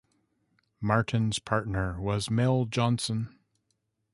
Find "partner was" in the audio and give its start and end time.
1.37-2.27